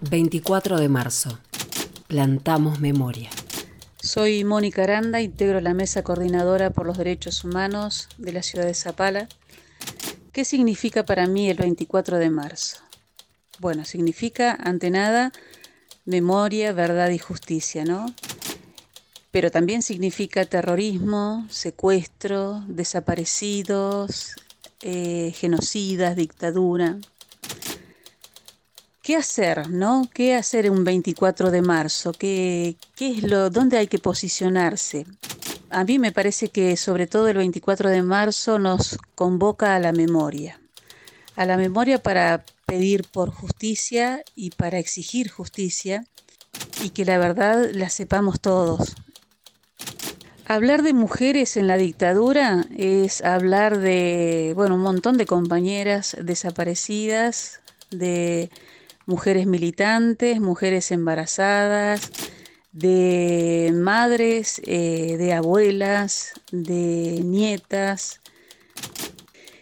24 0.00 0.78
de 0.78 0.88
marzo. 0.88 1.38
Plantamos 2.06 2.80
memoria. 2.80 3.30
Soy 4.02 4.44
Mónica 4.44 4.82
Aranda, 4.82 5.20
integro 5.20 5.60
la 5.60 5.74
mesa 5.74 6.02
coordinadora 6.02 6.70
por 6.70 6.86
los 6.86 6.98
derechos 6.98 7.44
humanos 7.44 8.08
de 8.18 8.32
la 8.32 8.42
ciudad 8.42 8.66
de 8.66 8.74
Zapala. 8.74 9.28
¿Qué 10.32 10.44
significa 10.44 11.04
para 11.04 11.26
mí 11.26 11.48
el 11.48 11.56
24 11.56 12.18
de 12.18 12.30
marzo? 12.30 12.78
Bueno, 13.60 13.84
significa, 13.84 14.58
ante 14.60 14.90
nada, 14.90 15.32
memoria, 16.04 16.72
verdad 16.72 17.10
y 17.10 17.18
justicia, 17.18 17.84
¿no? 17.84 18.12
Pero 19.30 19.50
también 19.50 19.82
significa 19.82 20.44
terrorismo, 20.44 21.46
secuestro, 21.48 22.62
desaparecidos, 22.68 24.34
eh, 24.82 25.32
genocidas, 25.34 26.14
dictadura. 26.16 26.98
¿Qué 29.04 29.16
hacer, 29.16 29.68
no? 29.68 30.08
¿Qué 30.14 30.34
hacer 30.34 30.70
un 30.70 30.82
24 30.82 31.50
de 31.50 31.60
marzo? 31.60 32.12
¿Qué, 32.12 32.76
qué 32.96 33.10
es 33.10 33.22
lo, 33.22 33.50
dónde 33.50 33.76
hay 33.76 33.86
que 33.86 33.98
posicionarse? 33.98 35.04
A 35.68 35.84
mí 35.84 35.98
me 35.98 36.10
parece 36.10 36.48
que 36.48 36.74
sobre 36.78 37.06
todo 37.06 37.28
el 37.28 37.36
24 37.36 37.90
de 37.90 38.02
marzo 38.02 38.58
nos 38.58 38.96
convoca 39.14 39.74
a 39.74 39.78
la 39.78 39.92
memoria, 39.92 40.58
a 41.36 41.44
la 41.44 41.58
memoria 41.58 42.02
para 42.02 42.46
pedir 42.64 43.04
por 43.04 43.30
justicia 43.30 44.24
y 44.34 44.52
para 44.52 44.78
exigir 44.78 45.30
justicia 45.30 46.06
y 46.82 46.88
que 46.88 47.04
la 47.04 47.18
verdad 47.18 47.72
la 47.74 47.90
sepamos 47.90 48.40
todos. 48.40 48.94
Hablar 50.46 50.82
de 50.82 50.94
mujeres 50.94 51.58
en 51.58 51.66
la 51.66 51.76
dictadura 51.76 52.64
es 52.74 53.20
hablar 53.20 53.80
de, 53.80 54.54
bueno, 54.56 54.76
un 54.76 54.80
montón 54.80 55.18
de 55.18 55.26
compañeras 55.26 56.16
desaparecidas, 56.22 57.60
de 57.90 58.48
mujeres 59.06 59.46
militantes, 59.46 60.40
mujeres 60.40 60.90
embarazadas, 60.90 62.10
de 62.72 63.70
madres, 63.72 64.60
eh, 64.64 65.16
de 65.16 65.32
abuelas, 65.32 66.32
de 66.50 67.20
nietas. 67.24 68.20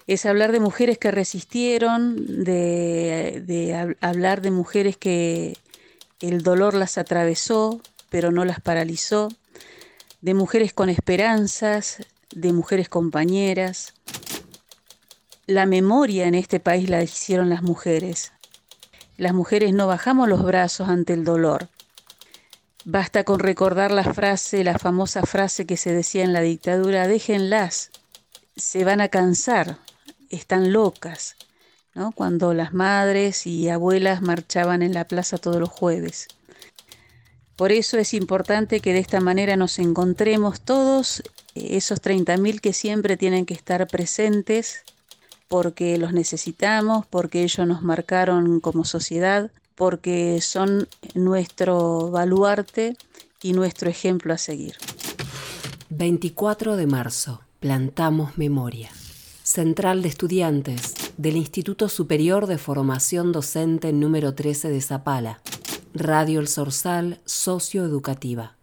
Es 0.06 0.26
hablar 0.26 0.50
de 0.52 0.60
mujeres 0.60 0.98
que 0.98 1.10
resistieron, 1.10 2.44
de, 2.44 3.42
de 3.46 3.96
hablar 4.00 4.40
de 4.40 4.50
mujeres 4.50 4.96
que 4.96 5.56
el 6.20 6.42
dolor 6.42 6.74
las 6.74 6.98
atravesó, 6.98 7.80
pero 8.08 8.30
no 8.30 8.44
las 8.44 8.60
paralizó, 8.60 9.28
de 10.20 10.34
mujeres 10.34 10.72
con 10.72 10.88
esperanzas, 10.88 11.98
de 12.34 12.52
mujeres 12.52 12.88
compañeras. 12.88 13.94
La 15.46 15.66
memoria 15.66 16.26
en 16.26 16.34
este 16.34 16.60
país 16.60 16.88
la 16.88 17.02
hicieron 17.02 17.48
las 17.48 17.62
mujeres, 17.62 18.32
las 19.16 19.34
mujeres 19.34 19.72
no 19.72 19.86
bajamos 19.86 20.28
los 20.28 20.42
brazos 20.42 20.88
ante 20.88 21.12
el 21.12 21.24
dolor. 21.24 21.68
Basta 22.84 23.24
con 23.24 23.38
recordar 23.38 23.92
la 23.92 24.12
frase, 24.12 24.64
la 24.64 24.78
famosa 24.78 25.22
frase 25.22 25.66
que 25.66 25.76
se 25.76 25.92
decía 25.92 26.24
en 26.24 26.32
la 26.32 26.40
dictadura, 26.40 27.06
déjenlas, 27.06 27.90
se 28.56 28.84
van 28.84 29.00
a 29.00 29.08
cansar, 29.08 29.78
están 30.30 30.72
locas, 30.72 31.36
¿no? 31.94 32.12
cuando 32.12 32.54
las 32.54 32.72
madres 32.74 33.46
y 33.46 33.68
abuelas 33.68 34.22
marchaban 34.22 34.82
en 34.82 34.94
la 34.94 35.06
plaza 35.06 35.38
todos 35.38 35.60
los 35.60 35.70
jueves. 35.70 36.26
Por 37.54 37.70
eso 37.70 37.98
es 37.98 38.14
importante 38.14 38.80
que 38.80 38.92
de 38.92 38.98
esta 38.98 39.20
manera 39.20 39.56
nos 39.56 39.78
encontremos 39.78 40.62
todos, 40.62 41.22
esos 41.54 42.02
30.000 42.02 42.60
que 42.60 42.72
siempre 42.72 43.16
tienen 43.16 43.46
que 43.46 43.54
estar 43.54 43.86
presentes 43.86 44.82
porque 45.52 45.98
los 45.98 46.14
necesitamos, 46.14 47.04
porque 47.04 47.42
ellos 47.42 47.68
nos 47.68 47.82
marcaron 47.82 48.58
como 48.60 48.86
sociedad, 48.86 49.50
porque 49.74 50.40
son 50.40 50.88
nuestro 51.14 52.10
baluarte 52.10 52.96
y 53.42 53.52
nuestro 53.52 53.90
ejemplo 53.90 54.32
a 54.32 54.38
seguir. 54.38 54.76
24 55.90 56.76
de 56.76 56.86
marzo, 56.86 57.42
plantamos 57.60 58.38
memoria. 58.38 58.88
Central 59.42 60.00
de 60.00 60.08
Estudiantes 60.08 60.94
del 61.18 61.36
Instituto 61.36 61.90
Superior 61.90 62.46
de 62.46 62.56
Formación 62.56 63.30
Docente 63.30 63.92
número 63.92 64.34
13 64.34 64.70
de 64.70 64.80
Zapala. 64.80 65.42
Radio 65.92 66.40
El 66.40 66.48
Sorsal 66.48 67.20
Socioeducativa. 67.26 68.56